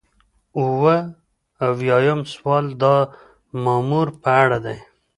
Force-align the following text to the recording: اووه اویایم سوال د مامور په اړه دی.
اووه 0.59 0.97
اویایم 1.67 2.19
سوال 2.33 2.65
د 2.81 2.83
مامور 3.63 4.07
په 4.21 4.29
اړه 4.43 4.57
دی. 4.65 4.77